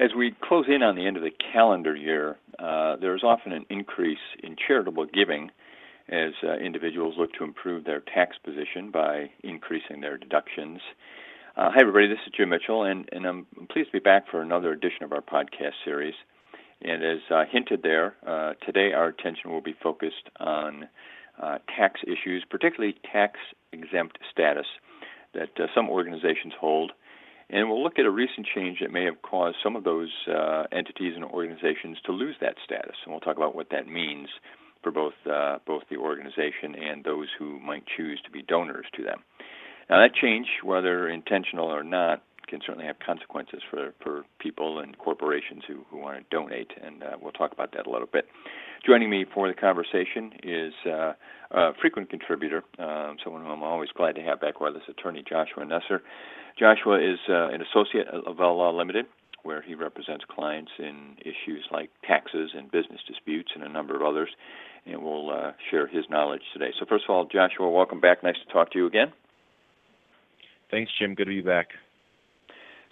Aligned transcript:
As 0.00 0.10
we 0.16 0.34
close 0.42 0.66
in 0.68 0.82
on 0.82 0.96
the 0.96 1.06
end 1.06 1.16
of 1.16 1.22
the 1.22 1.30
calendar 1.52 1.94
year, 1.94 2.36
uh, 2.58 2.96
there 2.96 3.14
is 3.14 3.22
often 3.22 3.52
an 3.52 3.64
increase 3.70 4.18
in 4.42 4.56
charitable 4.56 5.06
giving 5.06 5.52
as 6.08 6.32
uh, 6.42 6.54
individuals 6.54 7.14
look 7.16 7.32
to 7.34 7.44
improve 7.44 7.84
their 7.84 8.00
tax 8.00 8.36
position 8.44 8.90
by 8.90 9.30
increasing 9.44 10.00
their 10.00 10.18
deductions. 10.18 10.80
Uh, 11.56 11.70
hi, 11.70 11.80
everybody. 11.80 12.08
This 12.08 12.18
is 12.26 12.32
Jim 12.36 12.48
Mitchell, 12.48 12.82
and, 12.82 13.08
and 13.12 13.24
I'm 13.24 13.46
pleased 13.70 13.90
to 13.90 13.92
be 13.92 14.00
back 14.00 14.24
for 14.28 14.42
another 14.42 14.72
edition 14.72 15.04
of 15.04 15.12
our 15.12 15.22
podcast 15.22 15.74
series. 15.84 16.14
And 16.82 17.04
as 17.04 17.20
uh, 17.30 17.44
hinted 17.48 17.82
there, 17.84 18.16
uh, 18.26 18.54
today 18.66 18.92
our 18.92 19.06
attention 19.06 19.52
will 19.52 19.62
be 19.62 19.76
focused 19.80 20.28
on 20.40 20.88
uh, 21.40 21.58
tax 21.74 22.00
issues, 22.02 22.44
particularly 22.50 22.96
tax 23.10 23.38
exempt 23.72 24.18
status 24.30 24.66
that 25.34 25.50
some 25.74 25.88
organizations 25.88 26.52
hold 26.60 26.92
and 27.50 27.68
we'll 27.68 27.82
look 27.82 27.98
at 27.98 28.06
a 28.06 28.10
recent 28.10 28.46
change 28.54 28.78
that 28.80 28.90
may 28.90 29.04
have 29.04 29.20
caused 29.22 29.56
some 29.62 29.76
of 29.76 29.84
those 29.84 30.10
uh, 30.28 30.64
entities 30.72 31.12
and 31.14 31.24
organizations 31.24 31.98
to 32.06 32.12
lose 32.12 32.36
that 32.40 32.56
status, 32.64 32.96
and 33.04 33.12
we'll 33.12 33.20
talk 33.20 33.36
about 33.36 33.54
what 33.54 33.70
that 33.70 33.86
means 33.86 34.28
for 34.82 34.92
both 34.92 35.14
uh, 35.30 35.58
both 35.66 35.82
the 35.90 35.96
organization 35.96 36.74
and 36.74 37.04
those 37.04 37.28
who 37.38 37.58
might 37.60 37.84
choose 37.96 38.20
to 38.24 38.30
be 38.30 38.42
donors 38.42 38.86
to 38.94 39.02
them. 39.02 39.22
Now, 39.90 40.00
that 40.00 40.14
change, 40.14 40.46
whether 40.62 41.08
intentional 41.08 41.66
or 41.66 41.84
not, 41.84 42.22
can 42.46 42.60
certainly 42.64 42.86
have 42.86 42.96
consequences 43.04 43.60
for, 43.70 43.92
for 44.02 44.24
people 44.38 44.78
and 44.78 44.96
corporations 44.98 45.62
who, 45.66 45.84
who 45.90 45.98
want 45.98 46.18
to 46.18 46.24
donate, 46.36 46.70
and 46.82 47.02
uh, 47.02 47.16
we'll 47.20 47.32
talk 47.32 47.52
about 47.52 47.72
that 47.72 47.86
a 47.86 47.90
little 47.90 48.08
bit. 48.10 48.26
Joining 48.86 49.10
me 49.10 49.24
for 49.32 49.48
the 49.48 49.54
conversation 49.54 50.32
is 50.42 50.72
uh, 50.86 51.12
a 51.50 51.72
frequent 51.80 52.10
contributor, 52.10 52.62
um, 52.78 53.16
someone 53.22 53.42
who 53.42 53.48
I'm 53.48 53.62
always 53.62 53.90
glad 53.96 54.14
to 54.16 54.22
have 54.22 54.40
back 54.40 54.60
with 54.60 54.76
us, 54.76 54.82
attorney 54.88 55.24
Joshua 55.26 55.64
Nesser. 55.64 56.00
Joshua 56.58 57.00
is 57.00 57.18
uh, 57.28 57.48
an 57.48 57.62
associate 57.62 58.06
at 58.08 58.24
Lavelle 58.24 58.58
Law 58.58 58.70
Limited, 58.76 59.06
where 59.42 59.62
he 59.62 59.74
represents 59.74 60.24
clients 60.28 60.72
in 60.78 61.16
issues 61.20 61.66
like 61.70 61.90
taxes 62.06 62.50
and 62.56 62.70
business 62.70 63.00
disputes 63.06 63.52
and 63.54 63.64
a 63.64 63.68
number 63.68 63.94
of 63.94 64.02
others, 64.02 64.30
and 64.86 65.02
we'll 65.02 65.30
uh, 65.30 65.52
share 65.70 65.86
his 65.86 66.04
knowledge 66.10 66.42
today. 66.52 66.72
So, 66.78 66.86
first 66.88 67.04
of 67.08 67.14
all, 67.14 67.26
Joshua, 67.26 67.68
welcome 67.70 68.00
back. 68.00 68.22
Nice 68.22 68.36
to 68.46 68.52
talk 68.52 68.72
to 68.72 68.78
you 68.78 68.86
again. 68.86 69.12
Thanks, 70.70 70.90
Jim. 70.98 71.14
Good 71.14 71.24
to 71.24 71.30
be 71.30 71.40
back. 71.40 71.68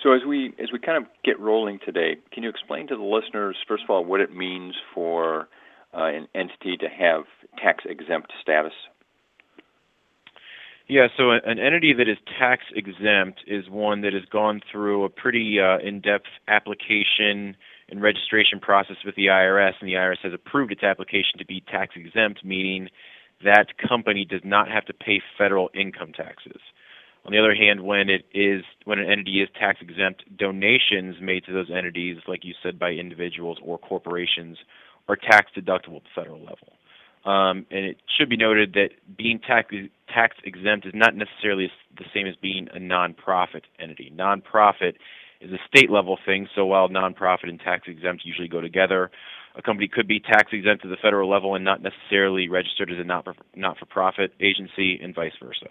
So, 0.03 0.13
as 0.13 0.23
we 0.27 0.53
as 0.61 0.73
we 0.73 0.81
kind 0.81 0.99
of 0.99 1.11
get 1.25 1.39
rolling 1.39 1.79
today, 1.85 2.17
can 2.33 2.43
you 2.43 2.49
explain 2.49 2.89
to 2.89 2.97
the 2.97 3.03
listeners, 3.03 3.57
first 3.69 3.85
of 3.85 3.91
all, 3.91 4.05
what 4.05 4.21
it 4.21 4.35
means 4.35 4.75
for 4.93 5.49
uh, 5.95 6.07
an 6.07 6.27
entity 6.35 6.77
to 6.79 6.89
have 6.89 7.25
tax 7.59 7.85
exempt 7.87 8.33
status? 8.41 8.73
Yeah, 10.89 11.07
so 11.17 11.31
an 11.31 11.59
entity 11.59 11.95
that 11.95 12.09
is 12.09 12.19
tax 12.39 12.65
exempt 12.75 13.43
is 13.47 13.71
one 13.71 14.01
that 14.01 14.13
has 14.13 14.25
gone 14.25 14.61
through 14.71 15.05
a 15.05 15.09
pretty 15.09 15.59
uh, 15.61 15.79
in-depth 15.79 16.27
application 16.49 17.57
and 17.89 18.03
registration 18.03 18.59
process 18.59 18.97
with 19.05 19.15
the 19.15 19.27
IRS, 19.27 19.73
and 19.81 19.89
the 19.89 19.95
IRS 19.95 20.19
has 20.25 20.33
approved 20.35 20.73
its 20.73 20.83
application 20.83 21.39
to 21.39 21.47
be 21.47 21.63
tax 21.71 21.95
exempt, 21.95 22.45
meaning 22.45 22.89
that 23.45 23.79
company 23.79 24.27
does 24.29 24.41
not 24.45 24.69
have 24.69 24.85
to 24.87 24.93
pay 24.93 25.23
federal 25.39 25.71
income 25.75 26.13
taxes. 26.13 26.61
On 27.25 27.33
the 27.33 27.39
other 27.39 27.55
hand, 27.55 27.83
when 27.83 28.09
it 28.09 28.25
is 28.35 28.65
when 28.85 28.99
an 28.99 29.11
entity 29.11 29.43
is 29.43 29.49
tax 29.59 29.79
exempt, 29.81 30.25
donations 30.37 31.17
made 31.21 31.45
to 31.45 31.53
those 31.53 31.71
entities, 31.71 32.19
like 32.27 32.45
you 32.45 32.55
said, 32.63 32.79
by 32.79 32.91
individuals 32.91 33.59
or 33.63 33.79
corporations, 33.79 34.59
are 35.09 35.17
tax 35.17 35.53
deductible 35.57 35.97
at 35.97 36.05
the 36.05 36.15
federal 36.15 36.41
level. 36.41 36.73
Um, 37.25 37.67
and 37.71 37.85
it 37.85 37.99
should 38.19 38.29
be 38.29 38.37
noted 38.37 38.73
that 38.73 38.91
being 39.17 39.39
tax 39.39 39.73
tax 40.13 40.37
exempt 40.43 40.87
is 40.87 40.93
not 40.95 41.15
necessarily 41.15 41.71
the 41.97 42.05
same 42.13 42.27
as 42.27 42.35
being 42.37 42.69
a 42.75 42.79
nonprofit 42.79 43.63
entity. 43.79 44.13
Nonprofit 44.15 44.95
is 45.41 45.53
a 45.53 45.59
state 45.69 45.91
level 45.91 46.19
thing, 46.27 46.49
so 46.55 46.67
while 46.67 46.89
nonprofit 46.89 47.49
and 47.49 47.61
tax 47.61 47.87
exempt 47.87 48.23
usually 48.25 48.49
go 48.49 48.61
together, 48.61 49.13
a 49.55 49.63
company 49.63 49.87
could 49.87 50.09
be 50.09 50.19
tax 50.19 50.53
exempt 50.53 50.85
at 50.85 50.91
the 50.91 50.97
federal 50.97 51.31
level 51.31 51.55
and 51.55 51.65
not 51.65 51.81
necessarily 51.83 52.49
registered 52.49 52.91
as 52.91 52.99
a 52.99 53.05
not 53.05 53.27
not 53.55 53.79
for 53.79 53.87
profit 53.87 54.33
agency, 54.41 54.99
and 55.01 55.15
vice 55.15 55.33
versa. 55.41 55.69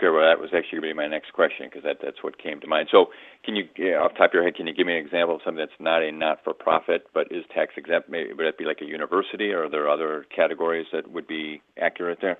Okay, 0.00 0.08
well, 0.08 0.24
that 0.24 0.40
was 0.40 0.48
actually 0.56 0.80
going 0.80 0.88
to 0.88 0.94
be 0.94 0.96
my 0.96 1.08
next 1.08 1.34
question 1.34 1.68
because 1.68 1.84
that, 1.84 1.98
that's 2.02 2.24
what 2.24 2.38
came 2.42 2.58
to 2.60 2.66
mind. 2.66 2.88
So, 2.90 3.12
can 3.44 3.54
you, 3.54 3.64
off 4.00 4.12
the 4.12 4.18
top 4.18 4.30
of 4.30 4.32
your 4.32 4.42
head, 4.42 4.54
can 4.54 4.66
you 4.66 4.72
give 4.72 4.86
me 4.86 4.96
an 4.96 5.04
example 5.04 5.34
of 5.34 5.42
something 5.44 5.60
that's 5.60 5.78
not 5.78 6.02
a 6.02 6.10
not-for-profit 6.10 7.08
but 7.12 7.30
is 7.30 7.44
tax 7.54 7.74
exempt? 7.76 8.08
Maybe 8.08 8.32
would 8.32 8.46
that 8.46 8.56
be 8.56 8.64
like 8.64 8.80
a 8.80 8.86
university, 8.86 9.52
or 9.52 9.64
are 9.64 9.68
there 9.68 9.90
other 9.90 10.24
categories 10.34 10.86
that 10.94 11.12
would 11.12 11.28
be 11.28 11.60
accurate 11.78 12.20
there? 12.22 12.38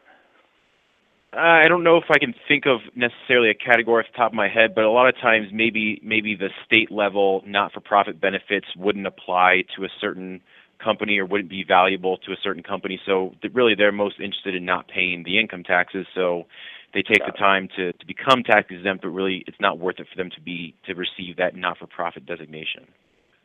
I 1.34 1.68
don't 1.68 1.84
know 1.84 1.98
if 1.98 2.04
I 2.08 2.18
can 2.18 2.34
think 2.48 2.64
of 2.64 2.80
necessarily 2.96 3.50
a 3.50 3.54
category 3.54 4.04
off 4.04 4.10
the 4.10 4.16
top 4.16 4.32
of 4.32 4.36
my 4.36 4.48
head, 4.48 4.74
but 4.74 4.84
a 4.84 4.90
lot 4.90 5.10
of 5.10 5.14
times 5.16 5.48
maybe 5.52 6.00
maybe 6.02 6.34
the 6.34 6.48
state 6.64 6.90
level 6.90 7.42
not-for-profit 7.46 8.22
benefits 8.22 8.68
wouldn't 8.74 9.06
apply 9.06 9.64
to 9.76 9.84
a 9.84 9.88
certain 10.00 10.40
company 10.82 11.18
or 11.18 11.26
wouldn't 11.26 11.50
be 11.50 11.62
valuable 11.62 12.16
to 12.16 12.32
a 12.32 12.36
certain 12.42 12.62
company. 12.62 12.98
So 13.04 13.34
really, 13.52 13.74
they're 13.74 13.92
most 13.92 14.18
interested 14.18 14.54
in 14.54 14.64
not 14.64 14.88
paying 14.88 15.24
the 15.24 15.38
income 15.38 15.62
taxes. 15.62 16.06
So 16.14 16.46
they 16.92 17.02
take 17.02 17.24
the 17.24 17.32
time 17.32 17.68
to, 17.76 17.92
to 17.92 18.06
become 18.06 18.42
tax 18.42 18.68
exempt, 18.70 19.02
but 19.02 19.10
really 19.10 19.44
it's 19.46 19.60
not 19.60 19.78
worth 19.78 20.00
it 20.00 20.06
for 20.12 20.16
them 20.16 20.30
to 20.34 20.40
be 20.40 20.74
to 20.86 20.94
receive 20.94 21.36
that 21.36 21.54
not-for-profit 21.54 22.26
designation. 22.26 22.86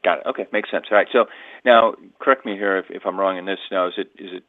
Got 0.03 0.19
it. 0.19 0.25
Okay, 0.27 0.45
makes 0.53 0.69
sense. 0.69 0.85
All 0.91 0.97
right. 0.97 1.07
So 1.11 1.25
now, 1.65 1.95
correct 2.19 2.45
me 2.45 2.53
here 2.53 2.77
if, 2.77 2.85
if 2.89 3.03
I'm 3.05 3.19
wrong 3.19 3.37
in 3.37 3.45
this. 3.45 3.57
Now, 3.71 3.87
is 3.87 3.93
it 3.97 4.11
is 4.19 4.29
it 4.33 4.43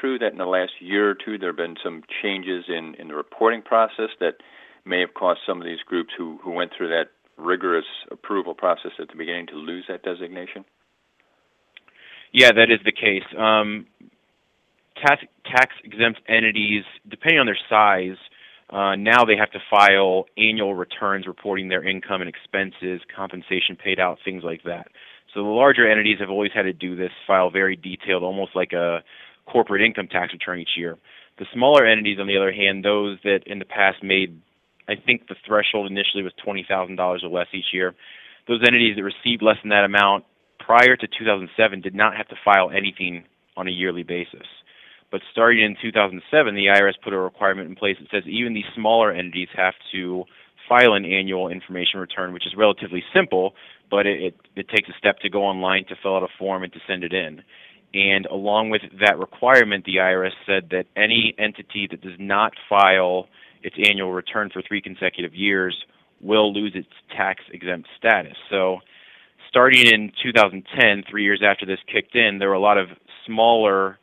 true 0.00 0.18
that 0.20 0.30
in 0.32 0.38
the 0.38 0.46
last 0.46 0.72
year 0.78 1.10
or 1.10 1.14
two 1.14 1.36
there 1.36 1.48
have 1.48 1.56
been 1.56 1.76
some 1.82 2.02
changes 2.22 2.64
in, 2.68 2.94
in 2.96 3.08
the 3.08 3.14
reporting 3.14 3.60
process 3.60 4.10
that 4.20 4.34
may 4.84 5.00
have 5.00 5.14
caused 5.14 5.40
some 5.46 5.60
of 5.60 5.64
these 5.64 5.80
groups 5.84 6.10
who, 6.16 6.38
who 6.42 6.52
went 6.52 6.70
through 6.76 6.88
that 6.88 7.06
rigorous 7.36 7.86
approval 8.10 8.54
process 8.54 8.92
at 9.00 9.08
the 9.08 9.16
beginning 9.16 9.46
to 9.48 9.54
lose 9.54 9.84
that 9.88 10.02
designation? 10.02 10.64
Yeah, 12.32 12.52
that 12.52 12.70
is 12.70 12.78
the 12.84 12.92
case. 12.92 13.24
Um, 13.36 13.86
tax 15.04 15.24
tax 15.44 15.74
exempt 15.82 16.20
entities, 16.28 16.84
depending 17.08 17.40
on 17.40 17.46
their 17.46 17.58
size, 17.68 18.16
uh, 18.72 18.94
now 18.94 19.24
they 19.24 19.36
have 19.36 19.50
to 19.50 19.58
file 19.68 20.26
annual 20.38 20.74
returns 20.74 21.26
reporting 21.26 21.68
their 21.68 21.86
income 21.86 22.20
and 22.20 22.28
expenses, 22.28 23.00
compensation 23.14 23.76
paid 23.76 23.98
out, 23.98 24.18
things 24.24 24.42
like 24.44 24.62
that. 24.64 24.88
So 25.34 25.42
the 25.42 25.48
larger 25.48 25.90
entities 25.90 26.18
have 26.20 26.30
always 26.30 26.52
had 26.54 26.62
to 26.62 26.72
do 26.72 26.96
this, 26.96 27.10
file 27.26 27.50
very 27.50 27.76
detailed, 27.76 28.22
almost 28.22 28.54
like 28.54 28.72
a 28.72 29.02
corporate 29.46 29.82
income 29.82 30.08
tax 30.08 30.32
return 30.32 30.60
each 30.60 30.76
year. 30.76 30.96
The 31.38 31.46
smaller 31.52 31.86
entities, 31.86 32.18
on 32.20 32.26
the 32.26 32.36
other 32.36 32.52
hand, 32.52 32.84
those 32.84 33.18
that 33.24 33.40
in 33.46 33.58
the 33.58 33.64
past 33.64 34.02
made, 34.02 34.40
I 34.88 34.94
think 34.94 35.28
the 35.28 35.36
threshold 35.46 35.90
initially 35.90 36.22
was 36.22 36.32
$20,000 36.46 36.98
or 36.98 37.28
less 37.28 37.46
each 37.52 37.72
year, 37.72 37.94
those 38.46 38.60
entities 38.66 38.96
that 38.96 39.02
received 39.02 39.42
less 39.42 39.56
than 39.62 39.70
that 39.70 39.84
amount 39.84 40.24
prior 40.58 40.96
to 40.96 41.06
2007 41.06 41.80
did 41.80 41.94
not 41.94 42.16
have 42.16 42.28
to 42.28 42.36
file 42.44 42.70
anything 42.70 43.24
on 43.56 43.66
a 43.66 43.70
yearly 43.70 44.02
basis. 44.02 44.46
But 45.10 45.22
starting 45.32 45.64
in 45.64 45.76
2007, 45.80 46.54
the 46.54 46.66
IRS 46.66 46.94
put 47.02 47.12
a 47.12 47.18
requirement 47.18 47.68
in 47.68 47.74
place 47.74 47.96
that 48.00 48.08
says 48.10 48.28
even 48.28 48.54
these 48.54 48.64
smaller 48.74 49.12
entities 49.12 49.48
have 49.56 49.74
to 49.92 50.24
file 50.68 50.94
an 50.94 51.04
annual 51.04 51.48
information 51.48 51.98
return, 51.98 52.32
which 52.32 52.46
is 52.46 52.54
relatively 52.56 53.02
simple, 53.12 53.54
but 53.90 54.06
it, 54.06 54.22
it, 54.22 54.34
it 54.54 54.68
takes 54.68 54.88
a 54.88 54.92
step 54.98 55.18
to 55.18 55.28
go 55.28 55.42
online 55.42 55.84
to 55.86 55.96
fill 56.00 56.16
out 56.16 56.22
a 56.22 56.28
form 56.38 56.62
and 56.62 56.72
to 56.72 56.78
send 56.86 57.02
it 57.02 57.12
in. 57.12 57.42
And 57.92 58.26
along 58.26 58.70
with 58.70 58.82
that 59.00 59.18
requirement, 59.18 59.84
the 59.84 59.96
IRS 59.96 60.30
said 60.46 60.68
that 60.70 60.86
any 60.96 61.34
entity 61.38 61.88
that 61.90 62.00
does 62.00 62.16
not 62.20 62.52
file 62.68 63.26
its 63.62 63.74
annual 63.84 64.12
return 64.12 64.48
for 64.52 64.62
three 64.62 64.80
consecutive 64.80 65.34
years 65.34 65.76
will 66.20 66.52
lose 66.52 66.72
its 66.74 66.88
tax 67.16 67.42
exempt 67.52 67.88
status. 67.98 68.36
So, 68.48 68.78
starting 69.48 69.86
in 69.88 70.12
2010, 70.22 71.02
three 71.10 71.24
years 71.24 71.42
after 71.44 71.66
this 71.66 71.80
kicked 71.92 72.14
in, 72.14 72.38
there 72.38 72.48
were 72.48 72.54
a 72.54 72.60
lot 72.60 72.78
of 72.78 72.88
smaller 73.26 73.98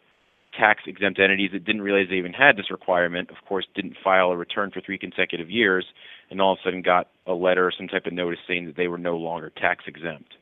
tax 0.58 0.84
exempt 0.88 1.20
entities 1.20 1.52
that 1.54 1.66
didn't 1.66 1.82
realize 1.82 2.08
they 2.10 2.16
even 2.16 2.34
had 2.34 2.58
this 2.58 2.72
requirement, 2.72 3.30
of 3.30 3.38
course, 3.48 3.66
didn't 3.76 3.96
file 4.04 4.32
a 4.32 4.38
return 4.38 4.72
for 4.72 4.82
three 4.82 4.98
consecutive 4.98 5.50
years, 5.50 5.86
and 6.30 6.42
all 6.42 6.54
of 6.54 6.60
a 6.60 6.68
sudden 6.68 6.82
got 6.82 7.10
a 7.26 7.34
letter 7.34 7.68
or 7.68 7.72
some 7.78 7.88
type 7.88 8.06
of 8.06 8.14
notice 8.14 8.40
saying 8.48 8.66
that 8.66 8.76
they 8.76 8.88
were 8.88 8.98
no 8.98 9.16
longer 9.18 9.52
tax 9.56 9.86
exempt. 9.88 10.34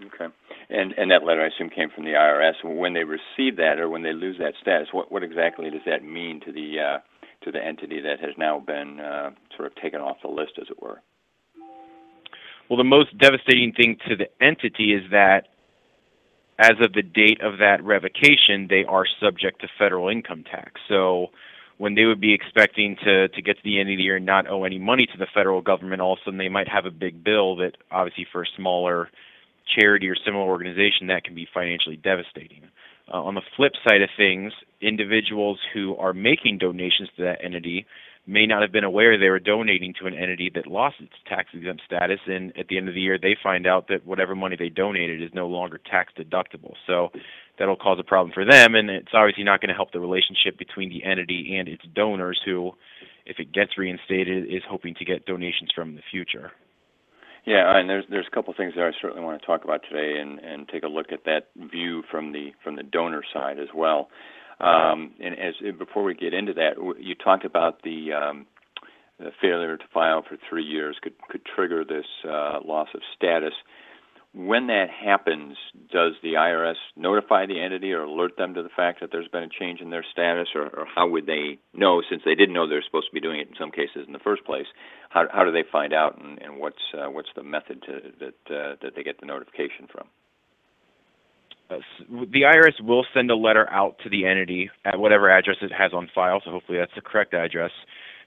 Okay, 0.00 0.32
and 0.70 0.92
and 0.98 1.10
that 1.10 1.24
letter 1.24 1.40
I 1.40 1.54
assume 1.54 1.70
came 1.70 1.88
from 1.94 2.04
the 2.04 2.12
IRS. 2.12 2.54
When 2.64 2.94
they 2.94 3.04
receive 3.04 3.56
that, 3.56 3.78
or 3.78 3.88
when 3.88 4.02
they 4.02 4.12
lose 4.12 4.36
that 4.38 4.54
status, 4.60 4.88
what 4.92 5.10
what 5.12 5.22
exactly 5.22 5.70
does 5.70 5.82
that 5.86 6.02
mean 6.02 6.40
to 6.44 6.52
the 6.52 6.76
uh, 6.80 6.98
to 7.44 7.52
the 7.52 7.64
entity 7.64 8.00
that 8.00 8.18
has 8.20 8.36
now 8.36 8.58
been 8.58 8.98
uh, 8.98 9.30
sort 9.56 9.70
of 9.70 9.74
taken 9.80 10.00
off 10.00 10.16
the 10.22 10.28
list, 10.28 10.52
as 10.60 10.66
it 10.68 10.82
were? 10.82 11.00
Well, 12.68 12.76
the 12.76 12.84
most 12.84 13.16
devastating 13.18 13.72
thing 13.72 13.98
to 14.08 14.16
the 14.16 14.26
entity 14.44 14.94
is 14.94 15.10
that 15.10 15.48
as 16.58 16.74
of 16.80 16.92
the 16.92 17.02
date 17.02 17.40
of 17.40 17.58
that 17.58 17.82
revocation, 17.82 18.68
they 18.68 18.84
are 18.84 19.04
subject 19.20 19.60
to 19.62 19.68
federal 19.78 20.08
income 20.08 20.44
tax. 20.44 20.80
So 20.88 21.28
when 21.78 21.94
they 21.94 22.04
would 22.04 22.20
be 22.20 22.32
expecting 22.32 22.96
to 23.04 23.28
to 23.28 23.42
get 23.42 23.56
to 23.56 23.62
the 23.64 23.80
end 23.80 23.90
of 23.90 23.96
the 23.96 24.02
year 24.02 24.16
and 24.16 24.26
not 24.26 24.48
owe 24.48 24.64
any 24.64 24.78
money 24.78 25.06
to 25.06 25.18
the 25.18 25.26
federal 25.34 25.60
government, 25.60 26.00
all 26.00 26.12
of 26.12 26.18
a 26.20 26.24
sudden 26.24 26.38
they 26.38 26.48
might 26.48 26.68
have 26.68 26.86
a 26.86 26.90
big 26.90 27.24
bill 27.24 27.56
that 27.56 27.72
obviously 27.90 28.26
for 28.30 28.42
a 28.42 28.46
smaller 28.56 29.10
charity 29.78 30.08
or 30.08 30.14
similar 30.24 30.44
organization 30.44 31.08
that 31.08 31.24
can 31.24 31.34
be 31.34 31.48
financially 31.52 31.96
devastating. 31.96 32.62
Uh, 33.12 33.22
on 33.22 33.34
the 33.34 33.42
flip 33.56 33.72
side 33.86 34.02
of 34.02 34.08
things, 34.16 34.52
individuals 34.80 35.58
who 35.72 35.96
are 35.96 36.12
making 36.12 36.58
donations 36.58 37.08
to 37.16 37.22
that 37.22 37.44
entity 37.44 37.86
may 38.26 38.46
not 38.46 38.62
have 38.62 38.72
been 38.72 38.84
aware 38.84 39.18
they 39.18 39.28
were 39.28 39.38
donating 39.38 39.92
to 40.00 40.06
an 40.06 40.14
entity 40.14 40.50
that 40.54 40.66
lost 40.66 40.96
its 41.00 41.12
tax 41.28 41.50
exempt 41.52 41.82
status 41.84 42.20
and 42.26 42.56
at 42.58 42.68
the 42.68 42.76
end 42.76 42.88
of 42.88 42.94
the 42.94 43.00
year 43.00 43.18
they 43.20 43.36
find 43.42 43.66
out 43.66 43.88
that 43.88 44.06
whatever 44.06 44.34
money 44.34 44.56
they 44.58 44.68
donated 44.68 45.22
is 45.22 45.30
no 45.34 45.46
longer 45.46 45.78
tax 45.90 46.12
deductible 46.18 46.72
so 46.86 47.10
that'll 47.58 47.76
cause 47.76 47.98
a 48.00 48.04
problem 48.04 48.32
for 48.32 48.44
them 48.44 48.74
and 48.74 48.88
it's 48.88 49.12
obviously 49.12 49.44
not 49.44 49.60
going 49.60 49.68
to 49.68 49.74
help 49.74 49.92
the 49.92 50.00
relationship 50.00 50.58
between 50.58 50.88
the 50.88 51.04
entity 51.04 51.56
and 51.58 51.68
its 51.68 51.82
donors 51.94 52.40
who 52.44 52.72
if 53.26 53.38
it 53.38 53.52
gets 53.52 53.76
reinstated 53.76 54.44
is 54.46 54.62
hoping 54.68 54.94
to 54.94 55.04
get 55.04 55.26
donations 55.26 55.70
from 55.74 55.90
in 55.90 55.94
the 55.96 56.02
future 56.10 56.52
yeah, 57.46 57.76
and 57.78 57.90
there's 57.90 58.04
there's 58.08 58.26
a 58.26 58.34
couple 58.34 58.54
things 58.56 58.72
that 58.74 58.84
I 58.84 58.92
certainly 59.02 59.22
want 59.22 59.38
to 59.38 59.46
talk 59.46 59.64
about 59.64 59.82
today, 59.88 60.18
and 60.18 60.38
and 60.38 60.66
take 60.66 60.82
a 60.82 60.88
look 60.88 61.12
at 61.12 61.24
that 61.24 61.48
view 61.70 62.02
from 62.10 62.32
the 62.32 62.52
from 62.62 62.76
the 62.76 62.82
donor 62.82 63.22
side 63.34 63.58
as 63.58 63.68
well. 63.74 64.08
Um, 64.60 65.12
and 65.20 65.34
as 65.38 65.54
before 65.78 66.04
we 66.04 66.14
get 66.14 66.32
into 66.32 66.54
that, 66.54 66.76
you 66.98 67.14
talked 67.14 67.44
about 67.44 67.82
the, 67.82 68.12
um, 68.12 68.46
the 69.18 69.30
failure 69.40 69.76
to 69.76 69.84
file 69.92 70.22
for 70.22 70.36
three 70.48 70.64
years 70.64 70.96
could 71.02 71.14
could 71.28 71.42
trigger 71.44 71.84
this 71.84 72.06
uh, 72.24 72.60
loss 72.64 72.88
of 72.94 73.00
status. 73.16 73.54
When 74.32 74.66
that 74.66 74.90
happens, 74.90 75.56
does 75.92 76.14
the 76.20 76.32
IRS 76.32 76.74
notify 76.96 77.46
the 77.46 77.60
entity 77.60 77.92
or 77.92 78.02
alert 78.02 78.36
them 78.36 78.54
to 78.54 78.64
the 78.64 78.68
fact 78.68 79.00
that 79.00 79.10
there's 79.12 79.28
been 79.28 79.44
a 79.44 79.48
change 79.48 79.80
in 79.80 79.90
their 79.90 80.04
status, 80.10 80.48
or, 80.56 80.62
or 80.62 80.86
how 80.92 81.08
would 81.08 81.26
they 81.26 81.58
know, 81.72 82.02
since 82.10 82.22
they 82.24 82.34
didn't 82.34 82.52
know 82.52 82.68
they're 82.68 82.82
supposed 82.82 83.06
to 83.06 83.14
be 83.14 83.20
doing 83.20 83.38
it 83.38 83.46
in 83.46 83.54
some 83.56 83.70
cases 83.70 84.08
in 84.08 84.12
the 84.12 84.18
first 84.18 84.44
place? 84.44 84.66
How, 85.08 85.26
how 85.32 85.44
do 85.44 85.52
they 85.52 85.62
find 85.70 85.92
out, 85.92 86.20
and, 86.20 86.42
and 86.42 86.58
what's 86.58 86.82
uh, 86.98 87.08
what's 87.10 87.28
the 87.36 87.44
method 87.44 87.82
to, 87.82 87.92
that 88.18 88.54
uh, 88.54 88.74
that 88.82 88.96
they 88.96 89.04
get 89.04 89.20
the 89.20 89.26
notification 89.26 89.86
from? 89.86 90.08
Uh, 91.70 91.78
the 92.10 92.42
IRS 92.42 92.80
will 92.82 93.06
send 93.14 93.30
a 93.30 93.36
letter 93.36 93.68
out 93.70 93.96
to 94.02 94.10
the 94.10 94.26
entity 94.26 94.70
at 94.84 94.98
whatever 94.98 95.30
address 95.30 95.56
it 95.62 95.72
has 95.72 95.92
on 95.92 96.08
file, 96.14 96.40
so 96.44 96.50
hopefully 96.50 96.78
that's 96.78 96.94
the 96.94 97.00
correct 97.00 97.32
address, 97.32 97.70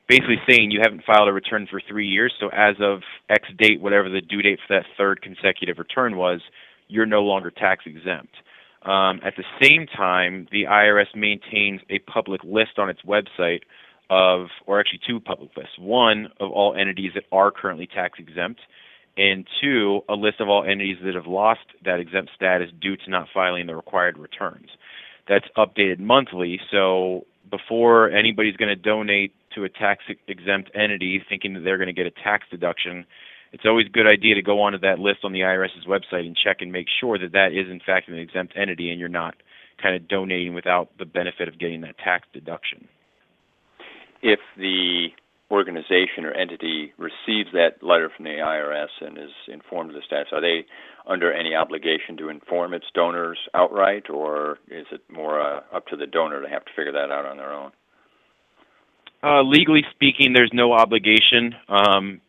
basically 0.08 0.38
saying 0.50 0.72
you 0.72 0.80
haven't 0.82 1.04
filed 1.06 1.30
a 1.30 1.34
return 1.34 1.68
for 1.70 1.82
three 1.88 2.08
years, 2.08 2.34
so 2.40 2.50
as 2.50 2.76
of 2.80 3.02
X 3.30 3.44
date, 3.58 3.80
whatever 3.80 4.10
the 4.10 4.22
due 4.22 4.42
date 4.42 4.60
for 4.68 4.76
that 4.76 4.86
third 4.98 5.22
consecutive 5.22 5.78
return 5.78 6.18
was, 6.18 6.42
you're 6.88 7.06
no 7.06 7.22
longer 7.22 7.52
tax 7.52 7.84
exempt. 7.86 8.34
Um, 8.84 9.20
at 9.24 9.34
the 9.36 9.44
same 9.62 9.86
time, 9.86 10.48
the 10.52 10.64
IRS 10.64 11.14
maintains 11.16 11.82
a 11.90 12.00
public 12.00 12.42
list 12.44 12.78
on 12.78 12.90
its 12.90 13.02
website 13.02 13.62
of, 14.10 14.48
or 14.66 14.80
actually 14.80 15.02
two 15.06 15.20
public 15.20 15.50
lists. 15.58 15.74
One 15.78 16.28
of 16.40 16.52
all 16.52 16.76
entities 16.76 17.12
that 17.16 17.26
are 17.32 17.52
currently 17.52 17.88
tax 17.88 18.18
exempt, 18.20 18.62
and 19.18 19.48
two, 19.62 20.02
a 20.08 20.14
list 20.14 20.40
of 20.40 20.48
all 20.48 20.64
entities 20.64 20.98
that 21.04 21.16
have 21.16 21.26
lost 21.26 21.62
that 21.84 22.00
exempt 22.00 22.32
status 22.36 22.70
due 22.80 22.96
to 22.98 23.10
not 23.10 23.28
filing 23.34 23.66
the 23.68 23.76
required 23.76 24.18
returns. 24.18 24.70
That's 25.28 25.46
updated 25.58 26.00
monthly, 26.00 26.60
so 26.72 27.26
before 27.50 28.10
anybody's 28.12 28.56
going 28.56 28.70
to 28.70 28.76
donate 28.76 29.34
to 29.56 29.64
a 29.64 29.70
tax 29.70 30.04
exempt 30.28 30.72
entity 30.76 31.22
thinking 31.28 31.54
that 31.54 31.62
they're 31.62 31.78
going 31.78 31.88
to 31.88 31.94
get 31.94 32.06
a 32.06 32.12
tax 32.12 32.46
deduction, 32.52 33.06
it's 33.52 33.64
always 33.66 33.88
a 33.88 33.90
good 33.90 34.08
idea 34.08 34.36
to 34.36 34.42
go 34.42 34.62
onto 34.62 34.78
that 34.80 35.00
list 35.00 35.20
on 35.24 35.32
the 35.32 35.40
IRS's 35.40 35.86
website 35.88 36.26
and 36.26 36.38
check 36.38 36.58
and 36.62 36.72
make 36.72 36.88
sure 37.00 37.18
that 37.18 37.32
that 37.32 37.54
is 37.54 37.70
in 37.70 37.80
fact 37.86 38.10
an 38.10 38.18
exempt 38.18 38.54
entity 38.56 38.92
and 38.92 39.00
you're 39.00 39.10
not 39.10 39.36
kind 39.82 39.96
of 39.96 40.08
donating 40.08 40.54
without 40.54 40.90
the 40.98 41.06
benefit 41.06 41.48
of 41.48 41.60
getting 41.60 41.82
that 41.82 41.98
tax 41.98 42.28
deduction. 42.34 42.88
If 44.22 44.40
the 44.58 45.08
organization 45.50 46.26
or 46.26 46.32
entity 46.34 46.94
receives 46.98 47.50
that 47.54 47.82
letter 47.82 48.12
from 48.16 48.26
the 48.26 48.32
IRS 48.32 48.90
and 49.02 49.18
is 49.18 49.32
informed 49.48 49.90
of 49.90 49.96
the 49.96 50.02
status, 50.06 50.28
are 50.32 50.42
they 50.42 50.66
under 51.08 51.32
any 51.32 51.56
obligation 51.56 52.18
to 52.18 52.30
inform 52.30 52.74
its 52.74 52.86
donors 52.94 53.38
outright, 53.54 54.10
or 54.10 54.60
is 54.70 54.86
it 54.92 55.02
more 55.10 55.40
uh, 55.40 55.62
up 55.74 55.88
to 55.88 55.96
the 55.96 56.06
donor 56.06 56.42
to 56.42 56.50
have 56.50 56.66
to 56.66 56.72
figure 56.76 56.92
that 56.92 57.12
out 57.12 57.26
on 57.26 57.38
their 57.38 57.54
own? 57.54 57.72
Uh, 59.24 59.42
legally 59.42 59.84
speaking, 59.92 60.34
there's 60.34 60.52
no 60.54 60.74
obligation. 60.74 61.56
Um, 61.70 62.22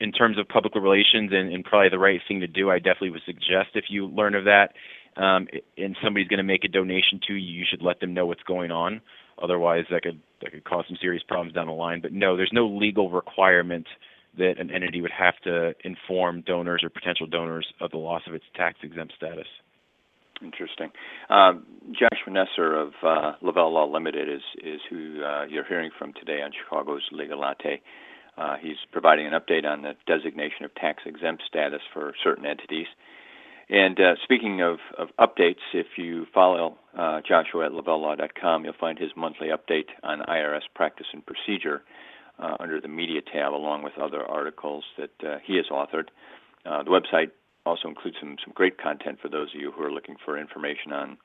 in 0.00 0.12
terms 0.12 0.38
of 0.38 0.48
public 0.48 0.74
relations 0.74 1.30
and, 1.32 1.52
and, 1.52 1.62
probably 1.62 1.90
the 1.90 1.98
right 1.98 2.20
thing 2.26 2.40
to 2.40 2.46
do, 2.46 2.70
I 2.70 2.78
definitely 2.78 3.10
would 3.10 3.22
suggest 3.26 3.70
if 3.74 3.84
you 3.90 4.06
learn 4.06 4.34
of 4.34 4.44
that 4.44 4.72
um, 5.16 5.48
and 5.76 5.96
somebody's 6.02 6.28
going 6.28 6.38
to 6.38 6.44
make 6.44 6.64
a 6.64 6.68
donation 6.68 7.20
to 7.26 7.34
you, 7.34 7.60
you 7.60 7.64
should 7.68 7.82
let 7.82 8.00
them 8.00 8.14
know 8.14 8.26
what's 8.26 8.42
going 8.42 8.70
on. 8.70 9.00
Otherwise, 9.42 9.84
that 9.90 10.02
could 10.02 10.20
that 10.42 10.52
could 10.52 10.64
cause 10.64 10.84
some 10.88 10.96
serious 11.00 11.22
problems 11.26 11.54
down 11.54 11.66
the 11.66 11.72
line. 11.72 12.00
But 12.00 12.12
no, 12.12 12.36
there's 12.36 12.52
no 12.52 12.66
legal 12.66 13.10
requirement 13.10 13.86
that 14.38 14.58
an 14.58 14.70
entity 14.70 15.00
would 15.00 15.10
have 15.10 15.34
to 15.44 15.74
inform 15.84 16.42
donors 16.42 16.82
or 16.84 16.90
potential 16.90 17.26
donors 17.26 17.66
of 17.80 17.90
the 17.90 17.96
loss 17.96 18.22
of 18.26 18.34
its 18.34 18.44
tax 18.54 18.78
exempt 18.82 19.14
status. 19.16 19.46
Interesting. 20.42 20.90
Um, 21.28 21.66
Joshua 21.92 22.32
Nesser 22.32 22.80
of 22.80 22.92
uh, 23.02 23.32
Lavelle 23.42 23.72
Law 23.72 23.86
Limited 23.86 24.28
is 24.28 24.42
is 24.64 24.80
who 24.88 25.22
uh, 25.22 25.44
you're 25.44 25.64
hearing 25.64 25.90
from 25.98 26.14
today 26.14 26.40
on 26.42 26.50
Chicago's 26.52 27.02
Legal 27.12 27.40
Latte. 27.40 27.80
Uh, 28.38 28.56
he's 28.62 28.76
providing 28.90 29.26
an 29.26 29.34
update 29.34 29.66
on 29.66 29.82
the 29.82 29.92
designation 30.06 30.64
of 30.64 30.74
tax 30.74 31.02
exempt 31.04 31.42
status 31.46 31.82
for 31.92 32.14
certain 32.24 32.46
entities. 32.46 32.86
And 33.70 34.00
uh, 34.00 34.14
speaking 34.24 34.62
of, 34.62 34.78
of, 34.98 35.08
updates, 35.20 35.62
if 35.72 35.86
you 35.96 36.26
follow 36.34 36.76
uh, 36.98 37.20
Joshua 37.26 37.66
at 37.66 37.72
lavellelaw.com, 37.72 38.64
you'll 38.64 38.74
find 38.80 38.98
his 38.98 39.12
monthly 39.16 39.48
update 39.48 39.86
on 40.02 40.22
IRS 40.22 40.62
practice 40.74 41.06
and 41.12 41.24
procedure 41.24 41.82
uh, 42.40 42.56
under 42.58 42.80
the 42.80 42.88
media 42.88 43.20
tab, 43.32 43.54
along 43.54 43.84
with 43.84 43.92
other 43.96 44.24
articles 44.24 44.82
that 44.98 45.12
uh, 45.24 45.36
he 45.44 45.56
has 45.56 45.66
authored. 45.70 46.08
Uh, 46.66 46.82
the 46.82 46.90
website 46.90 47.30
also 47.64 47.86
includes 47.86 48.16
some 48.18 48.36
some 48.44 48.52
great 48.54 48.76
content 48.76 49.18
for 49.22 49.28
those 49.28 49.54
of 49.54 49.60
you 49.60 49.70
who 49.70 49.84
are 49.84 49.92
looking 49.92 50.16
for 50.24 50.36
information 50.36 50.92
on, 50.92 51.16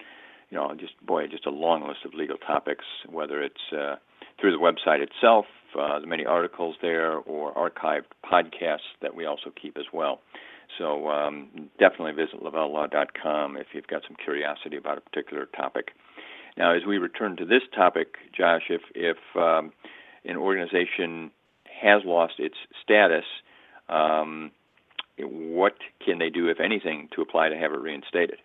you 0.51 0.57
know, 0.57 0.71
just 0.79 0.93
boy, 1.03 1.25
just 1.25 1.47
a 1.47 1.49
long 1.49 1.87
list 1.87 2.05
of 2.05 2.13
legal 2.13 2.37
topics, 2.37 2.85
whether 3.09 3.41
it's 3.41 3.73
uh, 3.75 3.95
through 4.39 4.51
the 4.51 4.59
website 4.59 4.99
itself, 5.01 5.45
the 5.73 6.05
many 6.05 6.25
articles 6.25 6.75
there, 6.81 7.13
or 7.17 7.53
archived 7.55 8.05
podcasts 8.23 8.93
that 9.01 9.15
we 9.15 9.25
also 9.25 9.51
keep 9.59 9.77
as 9.77 9.85
well. 9.91 10.21
So 10.77 11.09
um, 11.09 11.69
definitely 11.79 12.13
visit 12.13 12.43
lavellelaw.com 12.43 13.57
if 13.57 13.67
you've 13.73 13.87
got 13.87 14.03
some 14.07 14.17
curiosity 14.23 14.77
about 14.77 14.97
a 14.97 15.01
particular 15.01 15.45
topic. 15.45 15.91
Now, 16.57 16.73
as 16.73 16.85
we 16.87 16.97
return 16.97 17.35
to 17.37 17.45
this 17.45 17.63
topic, 17.75 18.15
Josh, 18.35 18.63
if 18.69 18.81
if 18.93 19.17
um, 19.35 19.73
an 20.23 20.37
organization 20.37 21.31
has 21.81 22.01
lost 22.05 22.33
its 22.39 22.55
status, 22.81 23.25
um, 23.89 24.51
what 25.17 25.75
can 26.03 26.19
they 26.19 26.29
do, 26.29 26.47
if 26.47 26.59
anything, 26.59 27.09
to 27.15 27.21
apply 27.21 27.49
to 27.49 27.57
have 27.57 27.71
it 27.71 27.79
reinstated? 27.79 28.37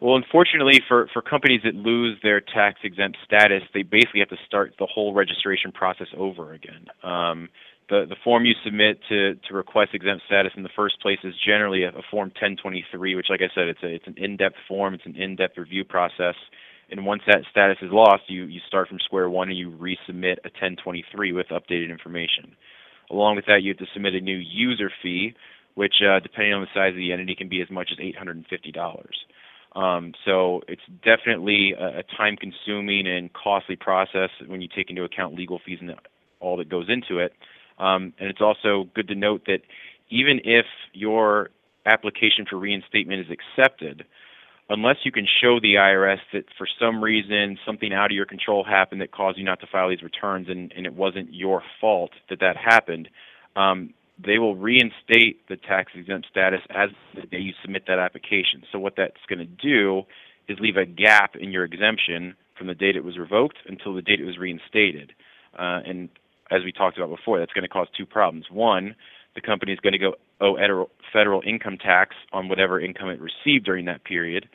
Well, 0.00 0.16
unfortunately, 0.16 0.82
for, 0.86 1.08
for 1.12 1.22
companies 1.22 1.62
that 1.64 1.74
lose 1.74 2.18
their 2.22 2.40
tax 2.40 2.80
exempt 2.84 3.16
status, 3.24 3.62
they 3.72 3.82
basically 3.82 4.20
have 4.20 4.28
to 4.28 4.36
start 4.46 4.74
the 4.78 4.86
whole 4.86 5.14
registration 5.14 5.72
process 5.72 6.08
over 6.16 6.52
again. 6.52 6.86
Um, 7.02 7.48
the, 7.88 8.04
the 8.08 8.16
form 8.24 8.44
you 8.44 8.54
submit 8.64 8.98
to, 9.08 9.34
to 9.34 9.54
request 9.54 9.90
exempt 9.94 10.24
status 10.26 10.52
in 10.56 10.62
the 10.62 10.74
first 10.74 11.00
place 11.00 11.18
is 11.22 11.34
generally 11.44 11.84
a, 11.84 11.90
a 11.90 12.02
form 12.10 12.28
1023, 12.28 13.14
which, 13.14 13.26
like 13.30 13.40
I 13.40 13.54
said, 13.54 13.68
it's 13.68 13.82
a, 13.82 13.94
it's 13.94 14.06
an 14.06 14.14
in-depth 14.16 14.56
form. 14.66 14.94
It's 14.94 15.06
an 15.06 15.16
in-depth 15.16 15.56
review 15.56 15.84
process. 15.84 16.34
And 16.90 17.06
once 17.06 17.22
that 17.26 17.42
status 17.50 17.78
is 17.82 17.90
lost, 17.92 18.24
you, 18.28 18.44
you 18.44 18.60
start 18.66 18.88
from 18.88 18.98
square 19.00 19.28
one 19.30 19.48
and 19.48 19.58
you 19.58 19.70
resubmit 19.70 20.38
a 20.44 20.50
1023 20.50 21.32
with 21.32 21.46
updated 21.48 21.90
information. 21.90 22.56
Along 23.10 23.36
with 23.36 23.46
that, 23.46 23.62
you 23.62 23.70
have 23.70 23.78
to 23.78 23.92
submit 23.92 24.14
a 24.14 24.20
new 24.20 24.36
user 24.36 24.90
fee, 25.02 25.34
which, 25.74 25.94
uh, 26.02 26.20
depending 26.20 26.54
on 26.54 26.62
the 26.62 26.68
size 26.74 26.90
of 26.90 26.96
the 26.96 27.12
entity, 27.12 27.34
can 27.36 27.48
be 27.48 27.62
as 27.62 27.70
much 27.70 27.90
as 27.92 27.98
$850. 27.98 29.06
Um, 29.76 30.12
so 30.24 30.62
it's 30.68 30.82
definitely 31.04 31.74
a, 31.78 31.98
a 31.98 32.02
time-consuming 32.16 33.06
and 33.06 33.30
costly 33.32 33.76
process 33.76 34.30
when 34.46 34.60
you 34.60 34.68
take 34.74 34.90
into 34.90 35.04
account 35.04 35.34
legal 35.34 35.60
fees 35.64 35.78
and 35.80 35.92
all 36.40 36.56
that 36.56 36.68
goes 36.68 36.86
into 36.88 37.18
it. 37.18 37.32
Um, 37.78 38.12
and 38.18 38.28
it's 38.30 38.40
also 38.40 38.88
good 38.94 39.08
to 39.08 39.14
note 39.14 39.42
that 39.46 39.60
even 40.10 40.40
if 40.44 40.66
your 40.92 41.50
application 41.84 42.46
for 42.48 42.56
reinstatement 42.56 43.20
is 43.20 43.26
accepted, 43.30 44.04
unless 44.68 44.96
you 45.04 45.12
can 45.12 45.26
show 45.40 45.60
the 45.60 45.74
IRS 45.74 46.18
that 46.32 46.44
for 46.58 46.66
some 46.80 47.02
reason 47.02 47.58
something 47.64 47.92
out 47.92 48.06
of 48.06 48.16
your 48.16 48.26
control 48.26 48.64
happened 48.64 49.00
that 49.00 49.12
caused 49.12 49.38
you 49.38 49.44
not 49.44 49.60
to 49.60 49.66
file 49.70 49.88
these 49.88 50.02
returns 50.02 50.48
and, 50.48 50.72
and 50.76 50.86
it 50.86 50.94
wasn't 50.94 51.32
your 51.32 51.62
fault 51.80 52.10
that 52.28 52.40
that 52.40 52.56
happened, 52.56 53.08
um, 53.54 53.92
they 54.24 54.38
will 54.38 54.56
reinstate 54.56 55.46
the 55.48 55.56
tax 55.56 55.92
exempt 55.94 56.26
status 56.30 56.60
as 56.70 56.90
the 57.14 57.26
day 57.26 57.38
you 57.38 57.52
submit 57.62 57.84
that 57.86 57.98
application. 57.98 58.62
So 58.72 58.78
what 58.78 58.94
that's 58.96 59.14
going 59.28 59.38
to 59.38 59.44
do 59.44 60.02
is 60.48 60.58
leave 60.60 60.76
a 60.76 60.86
gap 60.86 61.36
in 61.36 61.52
your 61.52 61.64
exemption 61.64 62.34
from 62.56 62.66
the 62.66 62.74
date 62.74 62.96
it 62.96 63.04
was 63.04 63.18
revoked 63.18 63.58
until 63.66 63.94
the 63.94 64.02
date 64.02 64.20
it 64.20 64.24
was 64.24 64.38
reinstated. 64.38 65.12
Uh, 65.58 65.80
and 65.86 66.08
as 66.50 66.62
we 66.64 66.72
talked 66.72 66.96
about 66.98 67.14
before, 67.14 67.38
that's 67.38 67.52
going 67.52 67.62
to 67.62 67.68
cause 67.68 67.88
two 67.96 68.06
problems. 68.06 68.46
One, 68.50 68.94
the 69.34 69.40
company 69.40 69.72
is 69.72 69.80
going 69.80 69.92
to 69.92 69.98
go 69.98 70.14
owe 70.40 70.86
federal 71.12 71.42
income 71.46 71.78
tax 71.78 72.14
on 72.32 72.48
whatever 72.48 72.80
income 72.80 73.08
it 73.08 73.20
received 73.20 73.64
during 73.64 73.84
that 73.86 74.04
period. 74.04 74.48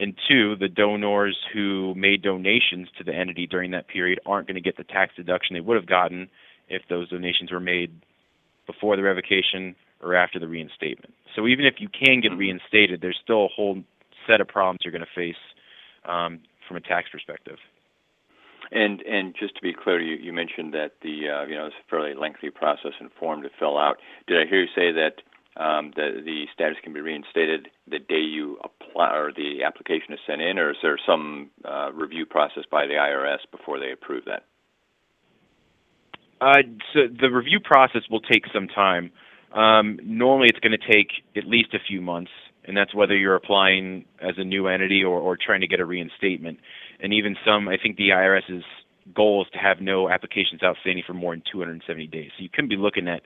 And 0.00 0.14
two, 0.28 0.54
the 0.56 0.68
donors 0.68 1.36
who 1.52 1.94
made 1.96 2.22
donations 2.22 2.88
to 2.98 3.04
the 3.04 3.12
entity 3.14 3.46
during 3.46 3.72
that 3.72 3.88
period 3.88 4.20
aren't 4.24 4.46
going 4.46 4.54
to 4.54 4.60
get 4.60 4.76
the 4.76 4.84
tax 4.84 5.14
deduction 5.16 5.54
they 5.54 5.60
would 5.60 5.76
have 5.76 5.86
gotten 5.86 6.28
if 6.68 6.82
those 6.88 7.08
donations 7.08 7.50
were 7.50 7.60
made 7.60 7.90
before 8.66 8.96
the 8.96 9.02
revocation 9.02 9.74
or 10.00 10.14
after 10.14 10.38
the 10.38 10.46
reinstatement. 10.46 11.12
So 11.34 11.48
even 11.48 11.64
if 11.64 11.74
you 11.78 11.88
can 11.88 12.20
get 12.20 12.30
mm-hmm. 12.30 12.40
reinstated, 12.40 13.00
there's 13.00 13.18
still 13.22 13.46
a 13.46 13.48
whole 13.48 13.82
set 14.26 14.40
of 14.40 14.46
problems 14.46 14.80
you're 14.84 14.92
going 14.92 15.02
to 15.02 15.20
face 15.20 15.40
um, 16.08 16.40
from 16.68 16.76
a 16.76 16.80
tax 16.80 17.08
perspective. 17.10 17.56
And 18.70 19.00
and 19.02 19.34
just 19.38 19.56
to 19.56 19.62
be 19.62 19.72
clear, 19.72 20.00
you, 20.00 20.16
you 20.16 20.32
mentioned 20.32 20.74
that 20.74 20.92
the 21.02 21.28
uh, 21.28 21.46
you 21.46 21.54
know 21.54 21.66
it's 21.66 21.74
a 21.74 21.88
fairly 21.88 22.14
lengthy 22.14 22.50
process 22.50 22.92
and 23.00 23.10
form 23.18 23.42
to 23.42 23.48
fill 23.58 23.78
out. 23.78 23.96
Did 24.26 24.38
I 24.38 24.48
hear 24.48 24.60
you 24.60 24.68
say 24.74 24.92
that 24.92 25.22
um, 25.58 25.92
the 25.96 26.22
the 26.24 26.44
status 26.52 26.76
can 26.82 26.92
be 26.92 27.00
reinstated 27.00 27.68
the 27.90 27.98
day 27.98 28.20
you 28.20 28.58
apply 28.62 29.16
or 29.16 29.32
the 29.32 29.64
application 29.64 30.12
is 30.12 30.20
sent 30.26 30.42
in, 30.42 30.58
or 30.58 30.70
is 30.70 30.76
there 30.82 30.98
some 31.06 31.50
uh, 31.64 31.90
review 31.92 32.26
process 32.26 32.64
by 32.70 32.86
the 32.86 32.94
IRS 32.94 33.38
before 33.50 33.80
they 33.80 33.90
approve 33.90 34.24
that? 34.26 34.44
Uh, 36.40 36.62
so 36.92 37.00
the 37.20 37.28
review 37.28 37.58
process 37.60 38.02
will 38.10 38.20
take 38.20 38.44
some 38.52 38.68
time. 38.68 39.10
Um, 39.52 39.98
normally, 40.04 40.48
it's 40.48 40.60
going 40.60 40.78
to 40.78 40.92
take 40.92 41.08
at 41.36 41.44
least 41.44 41.74
a 41.74 41.78
few 41.88 42.00
months, 42.00 42.30
and 42.64 42.76
that's 42.76 42.94
whether 42.94 43.16
you're 43.16 43.34
applying 43.34 44.04
as 44.20 44.34
a 44.36 44.44
new 44.44 44.68
entity 44.68 45.02
or, 45.02 45.18
or 45.18 45.36
trying 45.36 45.62
to 45.62 45.66
get 45.66 45.80
a 45.80 45.84
reinstatement. 45.84 46.58
And 47.00 47.12
even 47.12 47.36
some, 47.44 47.68
I 47.68 47.76
think 47.80 47.96
the 47.96 48.10
IRS's 48.10 48.64
goal 49.14 49.42
is 49.42 49.50
to 49.52 49.58
have 49.58 49.80
no 49.80 50.08
applications 50.08 50.62
outstanding 50.62 51.04
for 51.06 51.14
more 51.14 51.34
than 51.34 51.42
270 51.50 52.06
days. 52.08 52.30
So 52.36 52.42
you 52.42 52.50
can 52.50 52.68
be 52.68 52.76
looking 52.76 53.08
at 53.08 53.22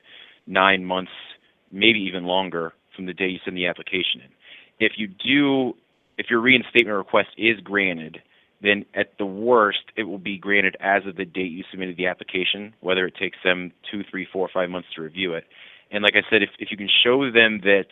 nine 0.47 0.85
months, 0.85 1.13
maybe 1.71 2.01
even 2.01 2.25
longer, 2.25 2.73
from 2.95 3.07
the 3.07 3.15
day 3.15 3.27
you 3.27 3.39
send 3.45 3.57
the 3.57 3.67
application 3.67 4.21
in. 4.25 4.29
If 4.79 4.93
you 4.97 5.09
do, 5.09 5.75
if 6.19 6.27
your 6.29 6.41
reinstatement 6.41 6.97
request 6.97 7.29
is 7.39 7.59
granted, 7.61 8.19
then 8.63 8.85
at 8.95 9.19
the 9.19 9.27
worst, 9.27 9.83
it 9.97 10.05
will 10.05 10.19
be 10.19 10.39
granted 10.39 10.77
as 10.81 11.03
of 11.07 11.17
the 11.17 11.25
date 11.25 11.51
you 11.51 11.65
submitted 11.71 11.97
the 11.97 12.07
application, 12.07 12.75
whether 12.81 13.07
it 13.07 13.15
takes 13.17 13.39
them 13.43 13.73
two, 13.91 14.03
three, 14.09 14.27
four, 14.33 14.49
five 14.53 14.71
months 14.71 14.89
to 14.95 15.03
review 15.03 15.35
it. 15.35 15.45
And 15.91 16.03
like 16.03 16.15
I 16.15 16.23
said, 16.31 16.43
if, 16.43 16.51
if 16.59 16.71
you 16.71 16.77
can 16.77 16.89
show 17.03 17.31
them 17.31 17.61
that 17.65 17.87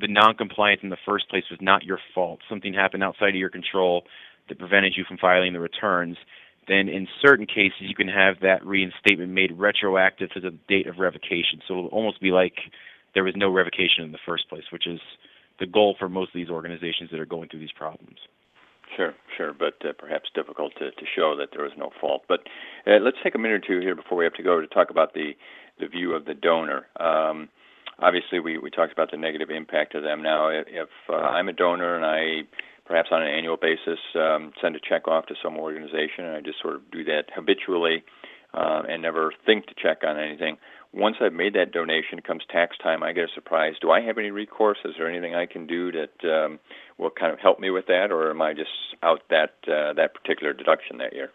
the 0.00 0.08
noncompliance 0.08 0.80
in 0.82 0.88
the 0.88 0.96
first 1.06 1.28
place 1.28 1.44
was 1.50 1.58
not 1.60 1.84
your 1.84 1.98
fault, 2.14 2.40
something 2.48 2.72
happened 2.72 3.04
outside 3.04 3.30
of 3.30 3.34
your 3.34 3.50
control 3.50 4.04
that 4.50 4.58
prevented 4.58 4.92
you 4.96 5.04
from 5.08 5.16
filing 5.16 5.54
the 5.54 5.60
returns, 5.60 6.18
then 6.68 6.88
in 6.88 7.08
certain 7.22 7.46
cases 7.46 7.80
you 7.80 7.94
can 7.94 8.08
have 8.08 8.36
that 8.42 8.64
reinstatement 8.64 9.32
made 9.32 9.52
retroactive 9.58 10.30
to 10.30 10.40
the 10.40 10.52
date 10.68 10.86
of 10.86 10.98
revocation. 10.98 11.60
So 11.66 11.74
it'll 11.74 11.86
almost 11.86 12.20
be 12.20 12.30
like 12.30 12.54
there 13.14 13.24
was 13.24 13.34
no 13.36 13.50
revocation 13.50 14.04
in 14.04 14.12
the 14.12 14.18
first 14.26 14.48
place, 14.48 14.64
which 14.70 14.86
is 14.86 15.00
the 15.58 15.66
goal 15.66 15.96
for 15.98 16.08
most 16.08 16.28
of 16.28 16.34
these 16.34 16.50
organizations 16.50 17.10
that 17.10 17.20
are 17.20 17.26
going 17.26 17.48
through 17.48 17.60
these 17.60 17.72
problems. 17.72 18.18
Sure, 18.96 19.14
sure, 19.36 19.52
but 19.52 19.74
uh, 19.88 19.92
perhaps 19.98 20.30
difficult 20.34 20.72
to, 20.78 20.90
to 20.90 21.06
show 21.14 21.36
that 21.36 21.50
there 21.52 21.62
was 21.62 21.72
no 21.78 21.90
fault. 22.00 22.22
But 22.28 22.40
uh, 22.86 22.98
let's 23.00 23.18
take 23.22 23.34
a 23.34 23.38
minute 23.38 23.62
or 23.62 23.66
two 23.66 23.80
here 23.80 23.94
before 23.94 24.18
we 24.18 24.24
have 24.24 24.34
to 24.34 24.42
go 24.42 24.60
to 24.60 24.66
talk 24.66 24.90
about 24.90 25.14
the 25.14 25.32
the 25.78 25.86
view 25.86 26.14
of 26.14 26.26
the 26.26 26.34
donor. 26.34 26.86
Um, 26.98 27.48
obviously, 27.98 28.38
we, 28.38 28.58
we 28.58 28.70
talked 28.70 28.92
about 28.92 29.10
the 29.10 29.16
negative 29.16 29.48
impact 29.48 29.94
of 29.94 30.02
them. 30.02 30.22
Now, 30.22 30.48
if 30.48 30.88
uh, 31.08 31.14
I'm 31.14 31.48
a 31.48 31.54
donor 31.54 31.96
and 31.96 32.04
I 32.04 32.42
perhaps 32.90 33.10
on 33.12 33.22
an 33.22 33.28
annual 33.28 33.56
basis 33.56 34.00
um, 34.16 34.52
send 34.60 34.74
a 34.74 34.80
check 34.80 35.06
off 35.06 35.26
to 35.26 35.34
some 35.40 35.56
organization, 35.56 36.24
and 36.26 36.34
I 36.34 36.40
just 36.40 36.60
sort 36.60 36.74
of 36.74 36.90
do 36.90 37.04
that 37.04 37.30
habitually 37.32 38.02
uh, 38.52 38.82
and 38.88 39.00
never 39.00 39.32
think 39.46 39.66
to 39.66 39.74
check 39.80 39.98
on 40.04 40.18
anything, 40.18 40.56
once 40.92 41.14
I've 41.20 41.32
made 41.32 41.54
that 41.54 41.70
donation, 41.70 42.20
comes 42.26 42.42
tax 42.50 42.76
time, 42.82 43.04
I 43.04 43.12
get 43.12 43.24
a 43.24 43.32
surprise. 43.32 43.74
Do 43.80 43.92
I 43.92 44.00
have 44.00 44.18
any 44.18 44.32
recourse? 44.32 44.78
Is 44.84 44.94
there 44.98 45.08
anything 45.08 45.36
I 45.36 45.46
can 45.46 45.68
do 45.68 45.92
that 45.92 46.28
um, 46.28 46.58
will 46.98 47.10
kind 47.10 47.32
of 47.32 47.38
help 47.38 47.60
me 47.60 47.70
with 47.70 47.86
that, 47.86 48.10
or 48.10 48.28
am 48.28 48.42
I 48.42 48.54
just 48.54 48.70
out 49.04 49.20
that 49.30 49.54
uh, 49.68 49.92
that 49.92 50.14
particular 50.14 50.52
deduction 50.52 50.98
that 50.98 51.12
year? 51.12 51.30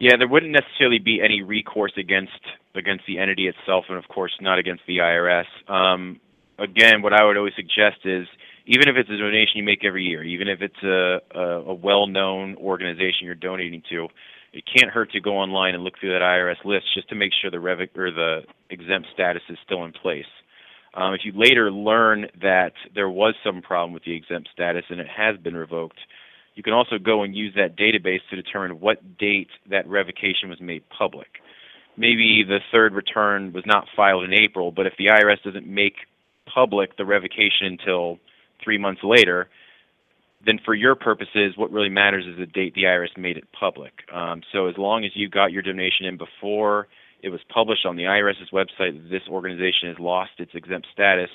Yeah, 0.00 0.16
there 0.18 0.26
wouldn't 0.26 0.50
necessarily 0.50 0.98
be 0.98 1.20
any 1.22 1.42
recourse 1.42 1.92
against 1.96 2.42
against 2.74 3.04
the 3.06 3.18
entity 3.18 3.46
itself, 3.46 3.84
and 3.88 3.98
of 3.98 4.08
course 4.08 4.32
not 4.40 4.58
against 4.58 4.82
the 4.88 4.98
IRS. 4.98 5.46
Um, 5.72 6.18
again, 6.58 7.02
what 7.02 7.12
I 7.12 7.24
would 7.24 7.36
always 7.36 7.54
suggest 7.54 8.04
is 8.04 8.26
even 8.66 8.88
if 8.88 8.96
it's 8.96 9.10
a 9.10 9.16
donation 9.16 9.56
you 9.56 9.64
make 9.64 9.84
every 9.84 10.04
year, 10.04 10.22
even 10.22 10.48
if 10.48 10.60
it's 10.60 10.82
a, 10.82 11.20
a, 11.38 11.70
a 11.70 11.74
well-known 11.74 12.56
organization 12.56 13.24
you're 13.26 13.34
donating 13.34 13.82
to, 13.90 14.08
it 14.52 14.64
can't 14.66 14.90
hurt 14.90 15.12
to 15.12 15.20
go 15.20 15.38
online 15.38 15.74
and 15.74 15.84
look 15.84 15.94
through 16.00 16.12
that 16.12 16.22
IRS 16.22 16.64
list 16.64 16.86
just 16.94 17.08
to 17.08 17.14
make 17.14 17.32
sure 17.40 17.50
the 17.50 17.60
rev 17.60 17.80
or 17.96 18.10
the 18.10 18.40
exempt 18.68 19.08
status 19.14 19.42
is 19.48 19.58
still 19.64 19.84
in 19.84 19.92
place. 19.92 20.24
Um, 20.94 21.14
if 21.14 21.20
you 21.24 21.32
later 21.34 21.70
learn 21.70 22.26
that 22.42 22.72
there 22.94 23.08
was 23.08 23.34
some 23.44 23.62
problem 23.62 23.92
with 23.92 24.04
the 24.04 24.14
exempt 24.14 24.48
status 24.52 24.84
and 24.88 25.00
it 25.00 25.06
has 25.08 25.36
been 25.36 25.54
revoked, 25.56 26.00
you 26.56 26.64
can 26.64 26.72
also 26.72 26.98
go 26.98 27.22
and 27.22 27.34
use 27.34 27.54
that 27.54 27.76
database 27.76 28.20
to 28.28 28.36
determine 28.36 28.80
what 28.80 29.16
date 29.16 29.48
that 29.70 29.86
revocation 29.86 30.48
was 30.48 30.60
made 30.60 30.82
public. 30.90 31.28
Maybe 31.96 32.44
the 32.46 32.58
third 32.72 32.92
return 32.92 33.52
was 33.52 33.64
not 33.66 33.86
filed 33.94 34.24
in 34.24 34.32
April, 34.32 34.72
but 34.72 34.86
if 34.86 34.94
the 34.98 35.06
IRS 35.06 35.42
doesn't 35.44 35.66
make 35.66 35.94
public 36.52 36.96
the 36.96 37.04
revocation 37.04 37.66
until 37.66 38.18
three 38.62 38.78
months 38.78 39.02
later, 39.04 39.48
then 40.44 40.58
for 40.64 40.74
your 40.74 40.94
purposes, 40.94 41.54
what 41.56 41.70
really 41.70 41.88
matters 41.90 42.24
is 42.26 42.38
the 42.38 42.46
date 42.46 42.74
the 42.74 42.84
IRS 42.84 43.16
made 43.16 43.36
it 43.36 43.44
public. 43.58 43.92
Um, 44.12 44.42
so 44.52 44.66
as 44.66 44.78
long 44.78 45.04
as 45.04 45.10
you 45.14 45.28
got 45.28 45.52
your 45.52 45.62
donation 45.62 46.06
in 46.06 46.16
before 46.16 46.88
it 47.22 47.28
was 47.28 47.40
published 47.52 47.84
on 47.84 47.96
the 47.96 48.04
IRS's 48.04 48.50
website 48.52 49.10
this 49.10 49.22
organization 49.28 49.88
has 49.88 49.98
lost 49.98 50.30
its 50.38 50.52
exempt 50.54 50.86
status, 50.92 51.30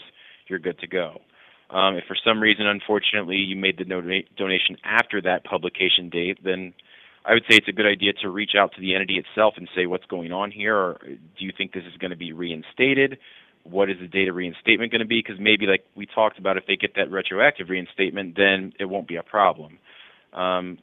you're 0.48 0.60
good 0.60 0.80
to 0.80 0.88
go. 0.88 1.22
Um, 1.70 1.96
if 1.96 2.06
for 2.08 2.18
some 2.24 2.40
reason, 2.40 2.68
unfortunately, 2.68 3.38
you 3.38 3.56
made 3.56 3.78
the 3.78 3.86
donation 3.86 4.78
after 4.84 5.22
that 5.22 5.44
publication 5.44 6.10
date, 6.10 6.40
then 6.44 6.74
I 7.26 7.34
would 7.34 7.44
say 7.50 7.58
it's 7.58 7.68
a 7.68 7.74
good 7.74 7.88
idea 7.88 8.14
to 8.22 8.30
reach 8.30 8.52
out 8.58 8.74
to 8.76 8.82
the 8.82 8.94
entity 8.94 9.18
itself 9.18 9.56
and 9.58 9.68
say 9.76 9.88
what's 9.88 10.06
going 10.06 10.32
on 10.32 10.52
here, 10.52 10.76
or 10.76 11.00
do 11.04 11.46
you 11.46 11.52
think 11.56 11.74
this 11.74 11.84
is 11.84 11.98
going 11.98 12.12
to 12.12 12.18
be 12.18 12.34
reinstated? 12.34 13.18
What 13.66 13.90
is 13.90 13.98
the 14.00 14.08
date 14.08 14.30
of 14.30 14.36
reinstatement 14.36 14.92
going 14.92 15.02
to 15.02 15.08
be? 15.08 15.20
Because 15.20 15.40
maybe, 15.40 15.66
like 15.66 15.84
we 15.96 16.06
talked 16.06 16.38
about, 16.38 16.56
if 16.56 16.66
they 16.68 16.76
get 16.76 16.96
that 16.96 17.12
retroactive 17.12 17.70
reinstatement, 17.70 18.36
then 18.38 18.74
it 18.80 18.86
won't 18.86 19.08
be 19.08 19.16
a 19.16 19.24
problem. 19.24 19.80
Um, 20.34 20.78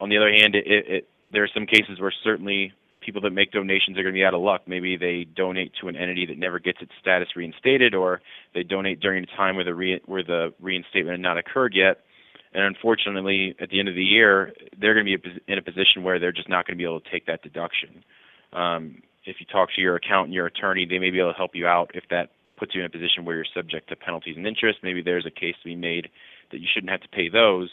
on 0.00 0.08
the 0.08 0.16
other 0.16 0.30
hand, 0.30 0.54
it, 0.54 0.64
it, 0.66 1.08
there 1.32 1.42
are 1.42 1.50
some 1.52 1.66
cases 1.66 1.98
where 1.98 2.12
certainly 2.24 2.72
people 3.00 3.20
that 3.22 3.30
make 3.30 3.50
donations 3.50 3.98
are 3.98 4.02
going 4.02 4.14
to 4.14 4.18
be 4.18 4.24
out 4.24 4.34
of 4.34 4.40
luck. 4.40 4.62
Maybe 4.66 4.96
they 4.96 5.26
donate 5.34 5.72
to 5.80 5.88
an 5.88 5.96
entity 5.96 6.26
that 6.26 6.38
never 6.38 6.58
gets 6.58 6.78
its 6.80 6.92
status 7.00 7.28
reinstated, 7.34 7.94
or 7.94 8.20
they 8.54 8.62
donate 8.62 9.00
during 9.00 9.24
a 9.24 9.36
time 9.36 9.56
where 9.56 9.64
the 9.64 9.74
re- 9.74 10.00
where 10.06 10.22
the 10.22 10.52
reinstatement 10.60 11.14
had 11.14 11.20
not 11.20 11.38
occurred 11.38 11.74
yet. 11.74 12.04
And 12.52 12.64
unfortunately, 12.64 13.54
at 13.60 13.70
the 13.70 13.78
end 13.78 13.88
of 13.88 13.94
the 13.94 14.02
year, 14.02 14.52
they're 14.78 14.94
going 14.94 15.06
to 15.06 15.18
be 15.18 15.40
in 15.46 15.58
a 15.58 15.62
position 15.62 16.02
where 16.02 16.18
they're 16.18 16.32
just 16.32 16.48
not 16.48 16.66
going 16.66 16.76
to 16.76 16.78
be 16.78 16.84
able 16.84 17.00
to 17.00 17.10
take 17.10 17.26
that 17.26 17.42
deduction. 17.42 18.04
Um, 18.52 19.02
if 19.24 19.36
you 19.38 19.46
talk 19.46 19.68
to 19.74 19.80
your 19.80 19.96
accountant, 19.96 20.34
your 20.34 20.46
attorney, 20.46 20.86
they 20.88 20.98
may 20.98 21.10
be 21.10 21.18
able 21.18 21.32
to 21.32 21.36
help 21.36 21.52
you 21.54 21.66
out 21.66 21.90
if 21.94 22.04
that 22.10 22.30
puts 22.58 22.74
you 22.74 22.80
in 22.80 22.86
a 22.86 22.90
position 22.90 23.24
where 23.24 23.36
you're 23.36 23.44
subject 23.54 23.88
to 23.88 23.96
penalties 23.96 24.36
and 24.36 24.46
interest. 24.46 24.78
Maybe 24.82 25.02
there's 25.02 25.26
a 25.26 25.30
case 25.30 25.54
to 25.62 25.68
be 25.68 25.76
made 25.76 26.08
that 26.52 26.60
you 26.60 26.66
shouldn't 26.72 26.90
have 26.90 27.00
to 27.00 27.08
pay 27.08 27.28
those, 27.28 27.70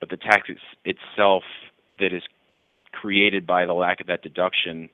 but 0.00 0.10
the 0.10 0.16
tax 0.16 0.48
itself 0.84 1.42
that 1.98 2.12
is 2.12 2.22
created 2.92 3.46
by 3.46 3.66
the 3.66 3.72
lack 3.72 4.00
of 4.00 4.06
that 4.06 4.22
deduction, 4.22 4.88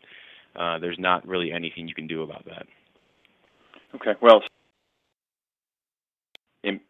uh, 0.56 0.78
there's 0.78 0.98
not 0.98 1.26
really 1.26 1.52
anything 1.52 1.88
you 1.88 1.94
can 1.94 2.06
do 2.06 2.22
about 2.22 2.44
that. 2.44 2.66
Okay. 3.94 4.12
Well, 4.20 4.42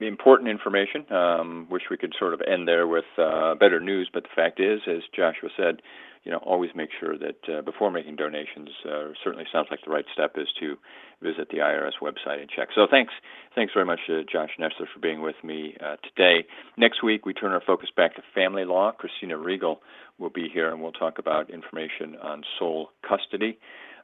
important 0.00 0.48
information. 0.48 1.10
Um, 1.10 1.66
wish 1.70 1.82
we 1.90 1.96
could 1.96 2.14
sort 2.18 2.34
of 2.34 2.42
end 2.46 2.68
there 2.68 2.86
with 2.86 3.04
uh, 3.18 3.54
better 3.54 3.80
news, 3.80 4.10
but 4.12 4.24
the 4.24 4.28
fact 4.34 4.60
is, 4.60 4.80
as 4.86 5.02
Joshua 5.14 5.48
said, 5.56 5.80
you 6.24 6.30
know, 6.30 6.38
always 6.38 6.70
make 6.74 6.90
sure 7.00 7.18
that 7.18 7.48
uh, 7.48 7.62
before 7.62 7.90
making 7.90 8.16
donations, 8.16 8.68
uh, 8.88 9.08
certainly 9.24 9.44
sounds 9.52 9.68
like 9.70 9.80
the 9.84 9.90
right 9.90 10.04
step 10.12 10.32
is 10.36 10.48
to 10.60 10.76
visit 11.20 11.48
the 11.50 11.58
IRS 11.58 11.92
website 12.00 12.40
and 12.40 12.48
check. 12.48 12.68
So 12.74 12.86
thanks, 12.88 13.12
thanks 13.54 13.72
very 13.72 13.86
much, 13.86 14.00
uh, 14.08 14.22
Josh 14.30 14.50
Nesser, 14.58 14.86
for 14.92 15.00
being 15.00 15.20
with 15.20 15.36
me 15.42 15.76
uh, 15.84 15.96
today. 16.02 16.46
Next 16.76 17.02
week, 17.02 17.26
we 17.26 17.34
turn 17.34 17.52
our 17.52 17.62
focus 17.66 17.88
back 17.96 18.14
to 18.16 18.22
family 18.34 18.64
law. 18.64 18.92
Christina 18.92 19.36
Regal 19.36 19.80
will 20.18 20.30
be 20.30 20.48
here, 20.52 20.70
and 20.70 20.80
we'll 20.80 20.92
talk 20.92 21.18
about 21.18 21.50
information 21.50 22.16
on 22.22 22.44
sole 22.58 22.90
custody. 23.06 23.58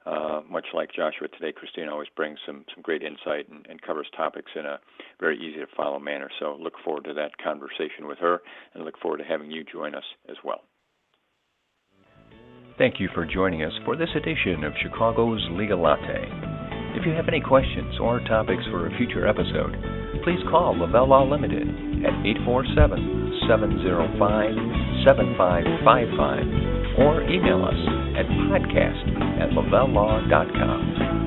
Uh, 0.07 0.41
much 0.49 0.67
like 0.73 0.91
Joshua 0.93 1.29
today, 1.29 1.53
Christina 1.53 1.93
always 1.93 2.09
brings 2.17 2.39
some, 2.47 2.65
some 2.75 2.83
great 2.83 3.03
insight 3.03 3.49
and, 3.51 3.67
and, 3.69 3.83
covers 3.83 4.07
topics 4.17 4.53
in 4.55 4.65
a 4.65 4.79
very 5.21 5.37
easy 5.37 5.61
to 5.61 5.67
follow 5.77 5.99
manner. 5.99 6.31
So 6.39 6.57
look 6.59 6.75
forward 6.83 7.05
to 7.05 7.15
that 7.15 7.37
conversation 7.37 8.07
with 8.07 8.19
her 8.19 8.41
and 8.73 8.85
look 8.85 8.99
forward 8.99 9.19
to 9.19 9.25
having 9.25 9.51
you 9.51 9.65
join 9.65 9.95
us 9.95 10.05
as 10.31 10.37
well. 10.43 10.63
Thank 12.79 13.01
you 13.01 13.09
for 13.13 13.27
joining 13.27 13.65
us 13.65 13.73
for 13.85 13.97
this 13.97 14.11
edition 14.15 14.63
of 14.63 14.73
Chicago's 14.81 15.45
Legal 15.51 15.83
Latte. 15.83 16.31
If 16.95 17.05
you 17.05 17.11
have 17.13 17.27
any 17.27 17.41
questions 17.41 17.99
or 18.01 18.21
topics 18.21 18.63
for 18.71 18.87
a 18.87 18.97
future 18.97 19.27
episode, 19.27 19.75
please 20.23 20.39
call 20.49 20.79
Lavelle 20.79 21.09
Law 21.09 21.25
Limited 21.29 21.67
at 22.07 22.15
847 22.23 23.43
705 23.51 25.11
7555 25.11 27.03
or 27.03 27.27
email 27.27 27.67
us 27.67 27.75
at 28.15 28.31
podcast 28.47 29.11
at 29.43 29.51
lavellelaw.com. 29.51 31.18